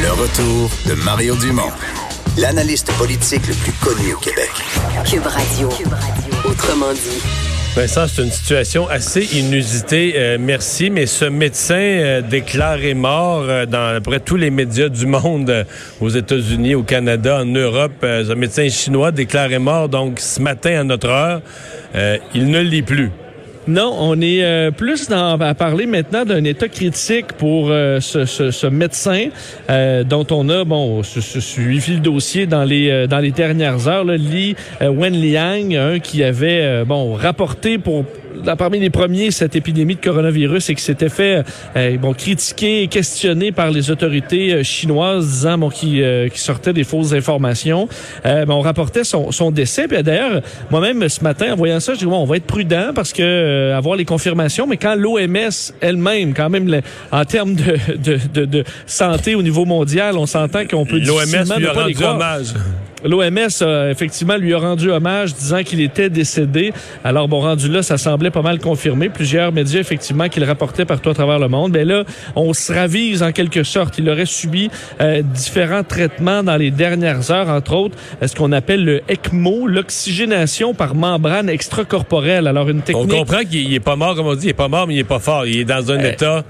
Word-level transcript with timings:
Le 0.00 0.12
retour 0.12 0.70
de 0.86 0.94
Mario 1.04 1.34
Dumont, 1.36 1.70
l'analyste 2.36 2.92
politique 2.98 3.46
le 3.48 3.54
plus 3.54 3.72
connu 3.72 4.14
au 4.14 4.18
Québec. 4.18 4.50
Cube 5.04 5.26
Radio. 5.26 5.68
Autrement 6.44 6.92
dit. 6.92 7.20
Vincent, 7.74 8.06
c'est 8.06 8.22
une 8.22 8.30
situation 8.30 8.88
assez 8.88 9.22
inusitée. 9.36 10.14
Euh, 10.16 10.36
merci, 10.40 10.90
mais 10.90 11.06
ce 11.06 11.24
médecin 11.24 11.74
euh, 11.74 12.20
déclaré 12.22 12.94
mort 12.94 13.42
euh, 13.48 13.66
dans 13.66 13.88
à 13.88 13.94
peu 13.94 14.10
près 14.10 14.20
tous 14.20 14.36
les 14.36 14.50
médias 14.50 14.88
du 14.88 15.06
monde, 15.06 15.50
euh, 15.50 15.64
aux 16.00 16.08
États-Unis, 16.10 16.74
au 16.74 16.82
Canada, 16.82 17.40
en 17.40 17.46
Europe. 17.46 17.92
Euh, 18.04 18.24
ce 18.24 18.32
médecin 18.34 18.68
chinois 18.68 19.10
déclaré 19.10 19.58
mort 19.58 19.88
donc 19.88 20.20
ce 20.20 20.40
matin 20.40 20.80
à 20.80 20.84
notre 20.84 21.08
heure. 21.08 21.42
Euh, 21.94 22.18
il 22.34 22.50
ne 22.50 22.60
l'est 22.60 22.82
plus. 22.82 23.10
Non, 23.70 23.94
on 23.98 24.18
est 24.22 24.42
euh, 24.42 24.70
plus 24.70 25.08
dans, 25.08 25.38
à 25.38 25.54
parler 25.54 25.84
maintenant 25.84 26.24
d'un 26.24 26.42
état 26.44 26.68
critique 26.68 27.34
pour 27.34 27.68
euh, 27.70 28.00
ce, 28.00 28.66
médecin 28.66 29.26
euh, 29.68 30.04
dont 30.04 30.26
on 30.30 30.48
a 30.48 30.64
bon 30.64 31.02
su- 31.02 31.20
su- 31.20 31.42
suivi 31.42 31.94
le 31.96 32.00
dossier 32.00 32.46
dans 32.46 32.64
les 32.64 33.06
dans 33.06 33.18
les 33.18 33.30
dernières 33.30 33.86
heures. 33.86 34.04
Là, 34.04 34.16
Li 34.16 34.56
Wenliang, 34.80 35.74
un 35.76 35.98
qui 35.98 36.24
avait 36.24 36.82
bon 36.86 37.12
rapporté 37.12 37.76
pour 37.76 38.04
là, 38.44 38.56
parmi 38.56 38.78
les 38.80 38.90
premiers 38.90 39.30
cette 39.30 39.56
épidémie 39.56 39.96
de 39.96 40.00
coronavirus 40.00 40.70
et 40.70 40.74
qui 40.74 40.82
s'était 40.82 41.08
fait 41.08 41.42
euh, 41.76 41.96
bon 41.98 42.12
critiquer 42.14 42.82
et 42.82 42.88
questionné 42.88 43.52
par 43.52 43.70
les 43.70 43.90
autorités 43.90 44.52
euh, 44.54 44.62
chinoises 44.62 45.26
disant 45.26 45.58
bon 45.58 45.68
qui 45.70 46.02
euh, 46.02 46.28
qui 46.28 46.38
sortait 46.40 46.72
des 46.72 46.84
fausses 46.84 47.12
informations. 47.12 47.88
Euh, 48.26 48.44
ben, 48.44 48.54
on 48.54 48.60
rapportait 48.60 49.04
son, 49.04 49.30
son 49.32 49.50
décès. 49.50 49.88
Puis 49.88 50.02
d'ailleurs, 50.02 50.42
moi-même 50.70 51.08
ce 51.08 51.22
matin 51.22 51.52
en 51.52 51.56
voyant 51.56 51.80
ça, 51.80 51.94
je 51.94 51.98
dis 52.00 52.04
bon, 52.06 52.16
on 52.18 52.24
va 52.26 52.36
être 52.36 52.46
prudent 52.46 52.92
parce 52.94 53.12
que 53.12 53.22
euh, 53.22 53.76
avoir 53.76 53.96
les 53.96 54.04
confirmations. 54.04 54.66
Mais 54.66 54.76
quand 54.76 54.94
l'OMS 54.94 55.72
elle-même, 55.80 56.34
quand 56.34 56.50
même 56.50 56.68
le- 56.68 56.82
en 57.12 57.24
termes 57.24 57.54
de, 57.54 57.76
de, 57.96 58.18
de, 58.34 58.44
de 58.44 58.64
santé 58.86 59.34
au 59.34 59.42
niveau 59.42 59.64
mondial, 59.64 60.16
on 60.16 60.26
s'entend 60.26 60.66
qu'on 60.66 60.84
peut 60.86 60.98
L'OMS 60.98 61.58
lui 61.58 61.66
a 61.66 61.72
rendu 61.72 61.94
hommage. 62.04 62.46
L'OMS, 63.04 63.90
effectivement, 63.90 64.36
lui 64.36 64.54
a 64.54 64.58
rendu 64.58 64.90
hommage 64.90 65.34
disant 65.34 65.62
qu'il 65.62 65.80
était 65.80 66.10
décédé. 66.10 66.72
Alors, 67.04 67.28
bon, 67.28 67.40
rendu 67.40 67.68
là, 67.68 67.82
ça 67.82 67.96
semblait 67.98 68.30
pas 68.30 68.42
mal 68.42 68.58
confirmé. 68.58 69.08
Plusieurs 69.08 69.52
médias, 69.52 69.80
effectivement, 69.80 70.28
qui 70.28 70.40
le 70.40 70.46
rapportaient 70.46 70.84
partout 70.84 71.10
à 71.10 71.14
travers 71.14 71.38
le 71.38 71.48
monde. 71.48 71.72
Mais 71.72 71.84
là, 71.84 72.04
on 72.36 72.52
se 72.52 72.72
ravise 72.72 73.22
en 73.22 73.32
quelque 73.32 73.62
sorte. 73.62 73.98
Il 73.98 74.08
aurait 74.10 74.26
subi 74.26 74.70
euh, 75.00 75.22
différents 75.22 75.84
traitements 75.84 76.42
dans 76.42 76.56
les 76.56 76.70
dernières 76.70 77.30
heures, 77.30 77.48
entre 77.48 77.74
autres, 77.74 77.96
euh, 78.22 78.26
ce 78.26 78.34
qu'on 78.34 78.52
appelle 78.52 78.84
le 78.84 79.02
ECMO, 79.08 79.66
l'oxygénation 79.66 80.74
par 80.74 80.94
membrane 80.94 81.48
extracorporelle. 81.48 82.46
Alors, 82.46 82.68
une 82.68 82.78
On 82.78 82.82
technique... 82.82 83.10
comprend 83.10 83.40
qu'il 83.44 83.72
est 83.72 83.80
pas 83.80 83.96
mort, 83.96 84.14
comme 84.16 84.26
on 84.26 84.34
dit, 84.34 84.46
il 84.46 84.50
est 84.50 84.54
pas 84.54 84.68
mort, 84.68 84.86
mais 84.86 84.94
il 84.94 84.98
est 85.00 85.04
pas 85.04 85.18
fort. 85.18 85.46
Il 85.46 85.58
est 85.60 85.64
dans 85.64 85.90
un 85.92 85.98
Euh. 85.98 86.10
état 86.12 86.44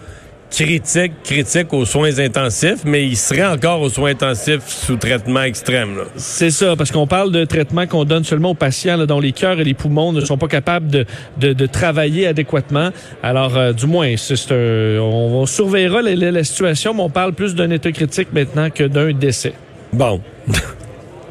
critique, 0.50 1.12
critique 1.22 1.72
aux 1.72 1.84
soins 1.84 2.18
intensifs, 2.18 2.80
mais 2.84 3.06
il 3.06 3.16
serait 3.16 3.44
encore 3.46 3.80
aux 3.82 3.90
soins 3.90 4.10
intensifs 4.10 4.66
sous 4.66 4.96
traitement 4.96 5.42
extrême. 5.42 5.96
C'est 6.16 6.50
ça, 6.50 6.74
parce 6.76 6.90
qu'on 6.90 7.06
parle 7.06 7.30
de 7.32 7.44
traitements 7.44 7.86
qu'on 7.86 8.04
donne 8.04 8.24
seulement 8.24 8.50
aux 8.50 8.54
patients 8.54 8.96
là, 8.96 9.06
dont 9.06 9.20
les 9.20 9.32
cœurs 9.32 9.60
et 9.60 9.64
les 9.64 9.74
poumons 9.74 10.12
ne 10.12 10.20
sont 10.20 10.38
pas 10.38 10.48
capables 10.48 10.88
de, 10.88 11.04
de, 11.38 11.52
de 11.52 11.66
travailler 11.66 12.26
adéquatement. 12.26 12.90
Alors, 13.22 13.56
euh, 13.56 13.72
du 13.72 13.86
moins, 13.86 14.14
c'est 14.16 14.34
on, 14.52 15.40
on 15.42 15.46
surveillera 15.46 16.02
la, 16.02 16.14
la- 16.14 16.30
la 16.30 16.44
situation, 16.44 16.94
mais 16.94 17.02
on 17.02 17.10
parle 17.10 17.32
plus 17.34 17.54
d'un 17.54 17.70
état 17.70 17.92
critique 17.92 18.28
maintenant 18.32 18.70
que 18.70 18.84
d'un 18.84 19.12
décès. 19.12 19.52
Bon. 19.92 20.20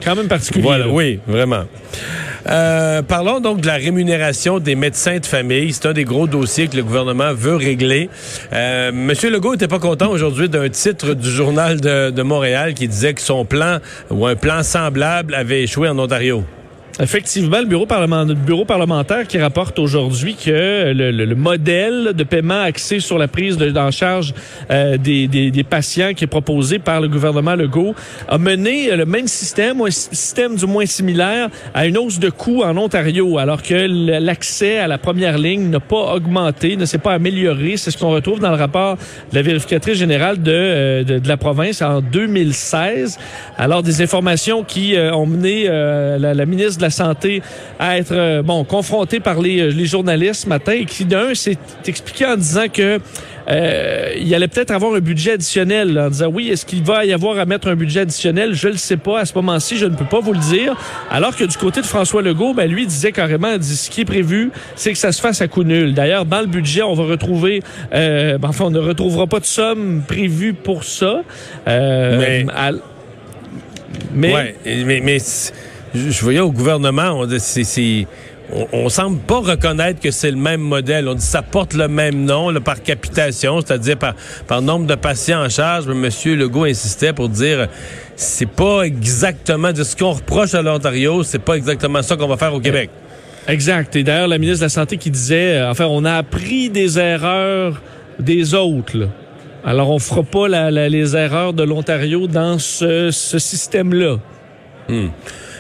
Quand 0.04 0.16
même 0.16 0.28
particulier. 0.28 0.64
Voilà, 0.64 0.86
là. 0.86 0.92
oui, 0.94 1.20
vraiment. 1.28 1.64
Euh, 2.50 3.02
parlons 3.02 3.40
donc 3.40 3.62
de 3.62 3.68
la 3.68 3.76
rémunération 3.76 4.60
des 4.60 4.76
médecins 4.76 5.20
de 5.20 5.26
famille. 5.26 5.74
C'est 5.74 5.88
un 5.88 5.94
des 5.94 6.06
gros 6.06 6.28
dossiers 6.28 6.68
que 6.68 6.78
le 6.78 6.84
gouvernement 6.84 7.34
veut 7.34 7.56
régler. 7.56 8.10
Euh, 8.54 8.92
Monsieur 8.94 9.30
Legault 9.30 9.54
n'était 9.54 9.68
pas 9.68 9.80
content 9.80 10.10
aujourd'hui 10.10 10.50
d'un 10.50 10.70
titre 10.70 11.14
du 11.14 11.30
journal 11.30 11.82
de, 11.82 12.10
de 12.10 12.22
Montréal 12.24 12.74
qui 12.74 12.88
disait 12.88 13.14
que 13.14 13.22
son 13.22 13.46
plan 13.46 13.80
ou 14.10 14.26
un 14.26 14.36
plan 14.36 14.64
semblable 14.64 15.36
avait 15.36 15.64
échoué 15.64 15.90
en 15.90 16.00
Ontario. 16.00 16.44
Effectivement, 17.00 17.60
le 17.60 17.66
bureau, 17.68 17.86
parlement- 17.86 18.24
le 18.24 18.34
bureau 18.34 18.66
parlementaire 18.66 19.28
qui 19.28 19.38
rapporte 19.38 19.78
aujourd'hui 19.78 20.36
que 20.36 20.94
le, 20.94 21.12
le- 21.12 21.26
le 21.26 21.36
modèle 21.36 22.14
de 22.16 22.24
paiement 22.24 22.62
axé 22.62 23.00
sur 23.00 23.20
la 23.20 23.28
prise 23.28 23.56
de, 23.56 23.78
en 23.78 23.92
charge 23.92 24.34
euh, 24.72 24.98
des, 24.98 25.28
des- 25.28 25.52
des 25.52 25.64
patients 25.64 26.14
qui 26.16 26.24
est 26.24 26.28
proposé 26.28 26.80
par 26.80 27.00
le 27.00 27.08
gouvernement 27.08 27.54
Legault 27.54 27.94
a 28.28 28.40
mené 28.40 28.96
le 28.96 29.06
même 29.06 29.28
système, 29.28 29.80
ou 29.80 29.86
un 29.86 29.92
sy- 29.92 30.10
système 30.12 30.56
du 30.56 30.66
moins 30.66 30.88
similaire, 30.88 31.50
à 31.76 31.86
une 31.86 32.00
hausse 32.00 32.18
de 32.18 32.32
coûts 32.32 32.64
en 32.64 32.76
Ontario, 32.78 33.38
alors 33.38 33.62
que 33.62 33.76
l'accès 34.20 34.80
à 34.80 34.88
la 34.88 34.98
première 34.98 35.38
ligne 35.38 35.70
n'a 35.70 35.80
pas 35.80 36.16
augmenté, 36.16 36.78
ne 36.78 36.86
s'est 36.86 36.98
pas 36.98 37.14
amélioré. 37.14 37.78
C'est 37.78 37.92
ce 37.92 37.98
qu'on 38.00 38.10
retrouve 38.10 38.40
dans 38.40 38.50
le 38.50 38.58
rapport 38.58 38.96
de 39.32 39.36
la 39.36 39.44
vérificatrice 39.44 40.00
générale 40.00 40.42
de, 40.42 40.52
euh, 40.52 41.04
de, 41.04 41.20
de 41.20 41.28
la 41.28 41.38
province 41.38 41.84
en 41.84 42.02
2016. 42.02 43.20
Alors, 43.58 43.84
des 43.84 44.02
informations 44.02 44.64
qui 44.64 44.96
euh, 44.96 45.14
ont 45.14 45.28
mené 45.28 45.66
euh, 45.68 46.18
la, 46.18 46.34
la 46.34 46.46
ministre 46.48 46.78
de 46.78 46.82
la 46.84 46.87
Santé 46.90 47.42
à 47.80 47.98
être 47.98 48.12
euh, 48.14 48.42
bon 48.42 48.64
confrontée 48.64 49.20
par 49.20 49.42
les, 49.42 49.60
euh, 49.62 49.68
les 49.72 49.86
journalistes 49.86 50.44
ce 50.44 50.50
matin 50.50 50.74
et 50.74 50.86
qui, 50.86 51.06
d'un, 51.06 51.34
s'est 51.36 51.58
expliqué 51.88 52.26
en 52.26 52.36
disant 52.38 52.66
que 52.72 53.00
euh, 53.50 54.10
il 54.20 54.34
allait 54.36 54.50
peut-être 54.50 54.72
avoir 54.72 54.94
un 54.96 55.00
budget 55.00 55.34
additionnel 55.34 55.94
là, 55.94 56.08
en 56.08 56.10
disant 56.10 56.28
oui, 56.28 56.50
est-ce 56.50 56.66
qu'il 56.66 56.84
va 56.84 57.06
y 57.06 57.14
avoir 57.14 57.40
à 57.40 57.46
mettre 57.46 57.70
un 57.70 57.76
budget 57.76 58.02
additionnel? 58.02 58.54
Je 58.54 58.68
le 58.68 58.76
sais 58.78 58.98
pas. 58.98 59.20
À 59.22 59.26
ce 59.26 59.34
moment-ci, 59.36 59.78
je 59.78 59.86
ne 59.86 59.96
peux 59.96 60.04
pas 60.06 60.20
vous 60.20 60.34
le 60.34 60.40
dire. 60.40 60.76
Alors 61.10 61.34
que 61.36 61.46
du 61.46 61.56
côté 61.56 61.80
de 61.80 61.86
François 61.86 62.22
Legault, 62.22 62.54
ben, 62.54 62.70
lui 62.70 62.86
disait 62.86 63.14
carrément, 63.14 63.58
dit, 63.58 63.78
ce 63.78 63.90
qui 63.90 64.02
est 64.02 64.06
prévu, 64.06 64.52
c'est 64.76 64.92
que 64.92 64.98
ça 64.98 65.14
se 65.14 65.22
fasse 65.22 65.42
à 65.42 65.48
coup 65.48 65.64
nul. 65.64 65.94
D'ailleurs, 65.94 66.26
dans 66.26 66.42
le 66.42 66.48
budget, 66.48 66.82
on 66.84 66.94
va 66.94 67.06
retrouver, 67.06 67.64
euh, 67.94 68.38
ben, 68.38 68.50
enfin, 68.50 68.66
on 68.66 68.70
ne 68.72 68.80
retrouvera 68.80 69.28
pas 69.28 69.40
de 69.40 69.46
somme 69.46 70.02
prévue 70.06 70.54
pour 70.54 70.84
ça. 70.84 71.22
Euh, 71.70 72.18
Mais- 72.20 72.46
à- 72.54 72.72
mais 74.14 74.34
Ouais, 74.34 74.56
mais, 75.02 75.18
je 75.96 76.10
je 76.10 76.22
voyais 76.24 76.40
au 76.40 76.52
gouvernement, 76.52 77.12
on, 77.20 77.28
c'est- 77.40 77.64
c'est- 77.64 78.08
on, 78.54 78.68
on 78.72 78.90
semble 78.90 79.20
pas 79.20 79.40
reconnaître 79.40 80.00
que 80.00 80.12
c'est 80.12 80.32
le 80.32 80.38
même 80.38 80.62
modèle. 80.62 81.08
On 81.08 81.14
dit 81.16 81.22
ça 81.26 81.42
porte 81.42 81.74
le 81.74 81.88
même 81.88 82.24
nom 82.26 82.50
là, 82.50 82.60
par 82.62 82.82
capitation, 82.82 83.60
c'est-à-dire 83.62 83.98
par, 83.98 84.14
par 84.48 84.62
nombre 84.62 84.86
de 84.88 84.96
patients 84.96 85.44
en 85.44 85.50
charge. 85.50 85.86
Mais 85.88 86.08
M. 86.08 86.36
Legault 86.38 86.64
insistait 86.66 87.14
pour 87.14 87.30
dire 87.30 87.68
c'est 88.16 88.50
pas 88.50 88.84
exactement 88.84 89.74
de 89.74 89.84
ce 89.84 89.96
qu'on 89.96 90.12
reproche 90.12 90.54
à 90.54 90.62
l'Ontario, 90.62 91.24
c'est 91.24 91.40
pas 91.40 91.56
exactement 91.56 92.02
ça 92.02 92.16
qu'on 92.16 92.28
va 92.28 92.38
faire 92.38 92.54
au 92.54 92.60
Québec. 92.60 92.90
Exact. 93.50 93.96
Et 93.96 94.04
d'ailleurs, 94.04 94.28
la 94.28 94.38
ministre 94.40 94.60
de 94.60 94.66
la 94.66 94.70
Santé 94.70 94.98
qui 94.98 95.10
disait, 95.12 95.58
euh, 95.58 95.72
enfin, 95.72 95.86
on 95.86 96.04
a 96.04 96.16
appris 96.16 96.70
des 96.70 97.00
erreurs 97.00 97.82
des 98.20 98.54
autres. 98.54 98.98
là. 98.98 99.06
Alors, 99.64 99.90
on 99.90 100.00
fera 100.00 100.24
pas 100.24 100.48
la- 100.50 100.72
la- 100.72 100.90
les 100.90 101.16
erreurs 101.16 101.54
de 101.54 101.64
l'Ontario 101.64 102.28
dans 102.28 102.60
ce, 102.60 103.10
ce 103.12 103.40
système-là. 103.40 104.18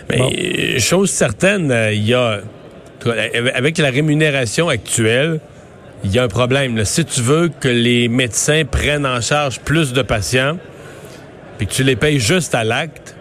Mais 0.09 0.18
Bon. 0.18 0.79
chose 0.79 1.09
certaine, 1.09 1.72
euh, 1.72 1.91
il 1.94 2.06
y 2.06 2.13
a 2.13 2.40
avec 3.53 3.78
la 3.78 3.90
rémunération 3.90 4.69
actuelle, 4.69 5.40
il 6.03 6.12
y 6.13 6.19
a 6.19 6.23
un 6.23 6.28
problème. 6.28 6.75
là. 6.78 6.85
Si 6.85 7.06
tu 7.06 7.22
veux 7.22 7.50
que 7.50 7.68
les 7.68 8.07
médecins 8.07 8.63
prennent 8.66 9.06
en 9.06 9.22
charge 9.22 9.59
plus 9.59 9.94
de 9.94 10.01
patients, 10.01 10.57
puis 11.57 11.68
que 11.68 11.73
tu 11.73 11.84
les 11.84 11.95
payes 11.95 12.19
juste 12.19 12.53
à 12.56 12.63
l'acte, 12.63 13.16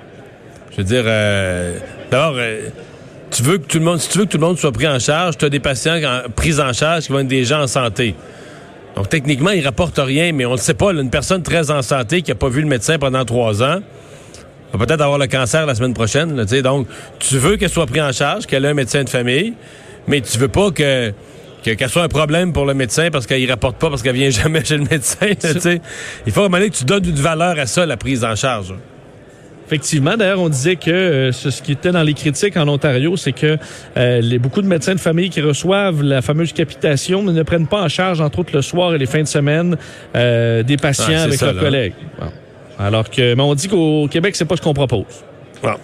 je 0.73 0.79
veux 0.79 0.85
dire, 0.85 1.05
euh, 1.07 1.79
d'abord, 2.11 2.35
euh, 2.37 2.69
tu 3.31 3.43
veux 3.43 3.59
que 3.59 3.67
tout 3.67 3.79
le 3.79 3.85
monde, 3.85 3.99
si 3.99 4.09
tu 4.09 4.19
veux 4.19 4.25
que 4.25 4.31
tout 4.31 4.39
le 4.39 4.47
monde 4.47 4.59
soit 4.59 4.73
pris 4.73 4.87
en 4.89 4.99
charge, 4.99 5.37
tu 5.39 5.45
as 5.45 5.49
des 5.51 5.61
patients 5.61 5.97
en- 6.05 6.29
pris 6.31 6.61
en 6.61 6.73
charge 6.73 7.05
qui 7.07 7.13
vont 7.13 7.21
être 7.21 7.29
des 7.29 7.45
gens 7.45 7.63
en 7.63 7.67
santé. 7.67 8.15
Donc 8.95 9.09
techniquement, 9.09 9.51
ils 9.51 9.65
rapportent 9.65 9.99
rien, 10.03 10.33
mais 10.33 10.47
on 10.47 10.53
ne 10.53 10.57
sait 10.59 10.75
pas. 10.75 10.93
là, 10.93 11.03
une 11.03 11.11
personne 11.11 11.43
très 11.43 11.71
en 11.71 11.83
santé 11.83 12.23
qui 12.23 12.31
n'a 12.31 12.35
pas 12.35 12.49
vu 12.49 12.61
le 12.63 12.67
médecin 12.69 12.99
pendant 12.99 13.25
trois 13.25 13.63
ans 13.63 13.81
va 14.73 14.87
peut-être 14.87 15.01
avoir 15.01 15.19
le 15.19 15.27
cancer 15.27 15.67
la 15.67 15.75
semaine 15.75 15.95
prochaine. 15.95 16.37
là, 16.37 16.45
donc, 16.63 16.87
tu 17.19 17.39
veux 17.39 17.57
qu'elle 17.57 17.71
soit 17.71 17.87
prise 17.87 18.03
en 18.03 18.13
charge, 18.13 18.47
qu'elle 18.47 18.65
ait 18.65 18.69
un 18.69 18.75
médecin 18.75 19.05
de 19.05 19.09
famille, 19.09 19.55
mais 20.09 20.21
tu 20.21 20.39
veux 20.39 20.49
pas 20.49 20.71
que 20.71 21.13
que- 21.65 21.73
qu'elle 21.73 21.89
soit 21.91 22.05
un 22.05 22.09
problème 22.09 22.53
pour 22.53 22.65
le 22.65 22.75
médecin 22.75 23.09
parce 23.11 23.27
qu'il 23.27 23.51
rapporte 23.51 23.77
pas 23.79 23.91
parce 23.91 24.01
qu'elle 24.03 24.15
vient 24.15 24.31
jamais 24.43 24.65
chez 24.65 24.77
le 24.77 24.85
médecin. 24.85 25.27
là. 25.27 25.75
Il 26.27 26.33
faut 26.33 26.49
donné 26.49 26.71
que 26.71 26.77
tu 26.77 26.85
donnes 26.85 27.05
une 27.07 27.17
valeur 27.17 27.59
à 27.59 27.67
ça, 27.67 27.85
la 27.87 27.97
prise 27.97 28.25
en 28.25 28.37
charge. 28.37 28.73
Effectivement, 29.67 30.17
d'ailleurs, 30.17 30.41
on 30.41 30.49
disait 30.49 30.77
que 30.77 30.91
euh, 30.93 31.33
ce, 31.33 31.51
ce 31.51 31.61
qui 31.61 31.73
était 31.73 31.91
dans 31.91 32.05
les 32.05 32.15
critiques 32.15 32.57
en 32.57 32.69
Ontario, 32.69 33.17
c'est 33.17 33.33
que 33.33 33.59
euh, 33.97 34.21
les, 34.21 34.39
beaucoup 34.39 34.63
de 34.63 34.69
médecins 34.69 34.95
de 34.95 35.01
famille 35.01 35.29
qui 35.29 35.41
reçoivent 35.41 36.03
la 36.05 36.23
fameuse 36.23 36.53
capitation 36.53 37.25
ne 37.25 37.43
prennent 37.43 37.67
pas 37.67 37.83
en 37.83 37.89
charge, 37.89 38.21
entre 38.21 38.39
autres 38.39 38.51
le 38.55 38.63
soir 38.63 38.95
et 38.95 38.99
les 38.99 39.07
fins 39.07 39.23
de 39.23 39.27
semaine, 39.27 39.77
euh, 40.15 40.63
des 40.63 40.77
patients 40.77 41.17
Ah, 41.19 41.23
avec 41.25 41.35
ça, 41.41 41.47
leurs 41.47 41.57
là. 41.57 41.61
collègues. 41.63 41.95
Bon. 42.21 42.27
Alors 42.79 43.09
que, 43.09 43.35
mais 43.35 43.43
on 43.43 43.55
dit 43.55 43.69
qu'au 43.69 44.07
Québec, 44.09 44.37
c'est 44.37 44.45
pas 44.45 44.57
ce 44.57 44.63
qu'on 44.63 44.75
propose. 44.75 45.25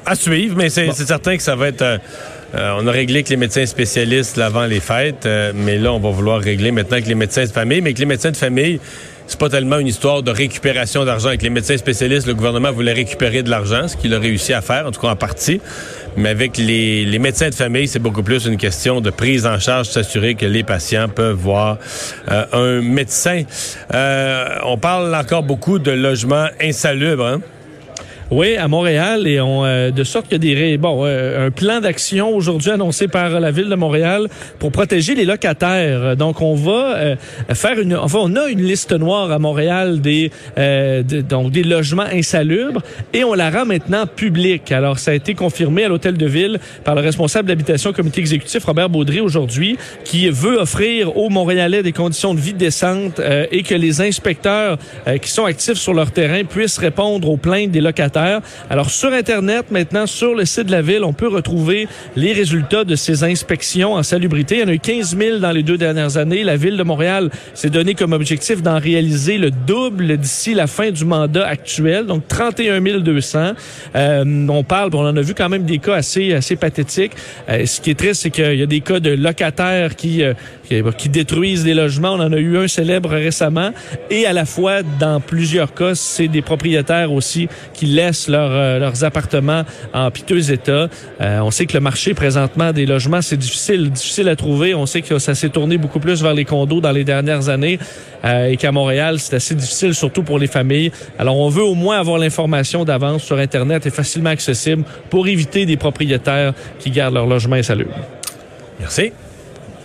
À 0.06 0.14
suivre, 0.14 0.56
mais 0.56 0.68
c'est 0.68 0.92
certain 0.92 1.36
que 1.36 1.42
ça 1.42 1.56
va 1.56 1.68
être. 1.68 1.82
euh, 1.82 1.98
euh, 2.54 2.76
on 2.78 2.86
a 2.86 2.90
réglé 2.90 3.16
avec 3.16 3.30
les 3.30 3.36
médecins 3.36 3.64
spécialistes 3.64 4.36
là, 4.36 4.46
avant 4.46 4.66
les 4.66 4.80
fêtes, 4.80 5.24
euh, 5.24 5.52
mais 5.54 5.78
là, 5.78 5.92
on 5.92 5.98
va 5.98 6.10
vouloir 6.10 6.38
régler 6.40 6.70
maintenant 6.70 6.92
avec 6.92 7.06
les 7.06 7.14
médecins 7.14 7.44
de 7.44 7.50
famille, 7.50 7.80
mais 7.80 7.94
que 7.94 7.98
les 7.98 8.04
médecins 8.06 8.30
de 8.30 8.36
famille, 8.36 8.78
c'est 9.26 9.38
pas 9.38 9.48
tellement 9.48 9.78
une 9.78 9.86
histoire 9.86 10.22
de 10.22 10.30
récupération 10.30 11.04
d'argent. 11.04 11.28
Avec 11.28 11.42
les 11.42 11.50
médecins 11.50 11.76
spécialistes, 11.76 12.26
le 12.26 12.34
gouvernement 12.34 12.72
voulait 12.72 12.92
récupérer 12.92 13.42
de 13.42 13.50
l'argent, 13.50 13.88
ce 13.88 13.96
qu'il 13.96 14.14
a 14.14 14.18
réussi 14.18 14.52
à 14.52 14.60
faire, 14.60 14.86
en 14.86 14.90
tout 14.90 15.00
cas 15.00 15.08
en 15.08 15.16
partie. 15.16 15.60
Mais 16.16 16.28
avec 16.28 16.58
les, 16.58 17.18
médecins 17.18 17.48
de 17.48 17.54
famille, 17.54 17.88
c'est 17.88 17.98
beaucoup 17.98 18.22
plus 18.22 18.46
une 18.46 18.56
question 18.56 19.00
de 19.00 19.10
prise 19.10 19.46
en 19.46 19.58
charge, 19.58 19.88
s'assurer 19.88 20.34
que 20.34 20.46
les 20.46 20.62
patients 20.62 21.08
peuvent 21.08 21.36
voir 21.36 21.78
euh, 22.30 22.44
un 22.52 22.82
médecin. 22.82 23.42
Euh, 23.94 24.58
on 24.64 24.76
parle 24.76 25.14
encore 25.14 25.42
beaucoup 25.42 25.78
de 25.78 25.90
logements 25.90 26.48
insalubres. 26.60 27.26
Hein? 27.26 27.40
Oui, 28.34 28.56
à 28.56 28.66
Montréal 28.66 29.26
et 29.26 29.42
on 29.42 29.62
euh, 29.62 29.90
de 29.90 30.04
sorte 30.04 30.26
que 30.26 30.36
des 30.36 30.78
bon 30.78 31.02
euh, 31.04 31.48
un 31.48 31.50
plan 31.50 31.80
d'action 31.80 32.34
aujourd'hui 32.34 32.70
annoncé 32.70 33.06
par 33.06 33.28
la 33.40 33.50
ville 33.50 33.68
de 33.68 33.74
Montréal 33.74 34.26
pour 34.58 34.72
protéger 34.72 35.14
les 35.14 35.26
locataires. 35.26 36.16
Donc 36.16 36.40
on 36.40 36.54
va 36.54 36.96
euh, 36.96 37.16
faire 37.52 37.78
une 37.78 37.94
enfin 37.94 38.20
on 38.22 38.34
a 38.36 38.48
une 38.48 38.62
liste 38.62 38.92
noire 38.92 39.30
à 39.30 39.38
Montréal 39.38 40.00
des 40.00 40.30
donc 41.28 41.50
des 41.50 41.62
logements 41.62 42.04
insalubres 42.10 42.80
et 43.12 43.22
on 43.22 43.34
la 43.34 43.50
rend 43.50 43.66
maintenant 43.66 44.06
publique. 44.06 44.72
Alors 44.72 44.98
ça 44.98 45.10
a 45.10 45.14
été 45.14 45.34
confirmé 45.34 45.84
à 45.84 45.88
l'hôtel 45.88 46.16
de 46.16 46.26
ville 46.26 46.58
par 46.84 46.94
le 46.94 47.02
responsable 47.02 47.48
d'habitation 47.48 47.92
comité 47.92 48.20
exécutif 48.22 48.64
Robert 48.64 48.88
Baudry 48.88 49.20
aujourd'hui 49.20 49.76
qui 50.04 50.30
veut 50.30 50.58
offrir 50.58 51.18
aux 51.18 51.28
Montréalais 51.28 51.82
des 51.82 51.92
conditions 51.92 52.32
de 52.32 52.40
vie 52.40 52.54
décentes 52.54 53.20
et 53.50 53.62
que 53.62 53.74
les 53.74 54.00
inspecteurs 54.00 54.78
qui 55.20 55.30
sont 55.30 55.44
actifs 55.44 55.74
sur 55.74 55.92
leur 55.92 56.12
terrain 56.12 56.44
puissent 56.44 56.78
répondre 56.78 57.28
aux 57.28 57.36
plaintes 57.36 57.70
des 57.70 57.82
locataires 57.82 58.21
alors 58.70 58.90
sur 58.90 59.12
Internet, 59.12 59.66
maintenant, 59.70 60.06
sur 60.06 60.34
le 60.34 60.44
site 60.44 60.66
de 60.66 60.72
la 60.72 60.82
ville, 60.82 61.04
on 61.04 61.12
peut 61.12 61.28
retrouver 61.28 61.88
les 62.16 62.32
résultats 62.32 62.84
de 62.84 62.96
ces 62.96 63.24
inspections 63.24 63.94
en 63.94 64.02
salubrité. 64.02 64.56
Il 64.56 64.60
y 64.60 64.64
en 64.64 64.68
a 64.68 64.74
eu 64.74 64.78
15 64.78 65.16
000 65.16 65.38
dans 65.38 65.52
les 65.52 65.62
deux 65.62 65.78
dernières 65.78 66.16
années. 66.16 66.44
La 66.44 66.56
ville 66.56 66.76
de 66.76 66.82
Montréal 66.82 67.30
s'est 67.54 67.70
donné 67.70 67.94
comme 67.94 68.12
objectif 68.12 68.62
d'en 68.62 68.78
réaliser 68.78 69.38
le 69.38 69.50
double 69.50 70.16
d'ici 70.16 70.54
la 70.54 70.66
fin 70.66 70.90
du 70.90 71.04
mandat 71.04 71.46
actuel, 71.46 72.06
donc 72.06 72.26
31 72.28 72.80
200. 72.80 73.52
Euh, 73.94 74.48
on 74.48 74.64
parle, 74.64 74.90
on 74.94 75.06
en 75.06 75.16
a 75.16 75.22
vu 75.22 75.34
quand 75.34 75.48
même 75.48 75.64
des 75.64 75.78
cas 75.78 75.94
assez 75.94 76.32
assez 76.32 76.56
pathétiques. 76.56 77.12
Euh, 77.48 77.66
ce 77.66 77.80
qui 77.80 77.90
est 77.90 77.98
triste, 77.98 78.22
c'est 78.22 78.30
qu'il 78.30 78.54
y 78.54 78.62
a 78.62 78.66
des 78.66 78.80
cas 78.80 79.00
de 79.00 79.10
locataires 79.10 79.96
qui, 79.96 80.22
euh, 80.22 80.34
qui, 80.96 81.08
détruisent 81.08 81.64
des 81.64 81.74
logements. 81.74 82.12
On 82.12 82.20
en 82.20 82.32
a 82.32 82.38
eu 82.38 82.56
un 82.56 82.68
célèbre 82.68 83.10
récemment. 83.10 83.70
Et 84.10 84.26
à 84.26 84.32
la 84.32 84.44
fois, 84.44 84.82
dans 84.82 85.20
plusieurs 85.20 85.74
cas, 85.74 85.94
c'est 85.94 86.28
des 86.28 86.42
propriétaires 86.42 87.12
aussi 87.12 87.48
qui 87.74 87.86
laissent 87.86 88.26
euh, 88.28 88.78
leurs 88.78 89.04
appartements 89.04 89.64
en 89.92 90.10
piteux 90.10 90.50
état. 90.50 90.88
Euh, 91.20 91.40
on 91.40 91.50
sait 91.50 91.66
que 91.66 91.74
le 91.74 91.80
marché 91.80 92.14
présentement 92.14 92.72
des 92.72 92.86
logements, 92.86 93.22
c'est 93.22 93.36
difficile, 93.36 93.90
difficile 93.90 94.28
à 94.28 94.36
trouver. 94.36 94.74
On 94.74 94.86
sait 94.86 95.02
que 95.02 95.18
ça 95.18 95.34
s'est 95.34 95.48
tourné 95.48 95.78
beaucoup 95.78 96.00
plus 96.00 96.22
vers 96.22 96.34
les 96.34 96.44
condos 96.44 96.80
dans 96.80 96.92
les 96.92 97.04
dernières 97.04 97.48
années 97.48 97.78
euh, 98.24 98.46
et 98.46 98.56
qu'à 98.56 98.72
Montréal, 98.72 99.18
c'est 99.18 99.36
assez 99.36 99.54
difficile, 99.54 99.94
surtout 99.94 100.22
pour 100.22 100.38
les 100.38 100.46
familles. 100.46 100.92
Alors, 101.18 101.36
on 101.36 101.48
veut 101.48 101.64
au 101.64 101.74
moins 101.74 101.98
avoir 101.98 102.18
l'information 102.18 102.84
d'avance 102.84 103.22
sur 103.22 103.38
Internet 103.38 103.86
et 103.86 103.90
facilement 103.90 104.30
accessible 104.30 104.84
pour 105.10 105.26
éviter 105.28 105.66
des 105.66 105.76
propriétaires 105.76 106.54
qui 106.78 106.90
gardent 106.90 107.14
leur 107.14 107.26
logement 107.26 107.56
insalubre. 107.56 107.94
Merci. 108.80 109.12